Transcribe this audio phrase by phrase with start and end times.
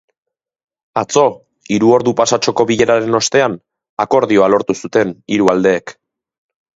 [1.01, 1.25] Atzo,
[1.75, 3.57] hiru ordu pasatxoko bileraren ostean,
[4.07, 5.95] akordioa lortu zuten hiru aldeek.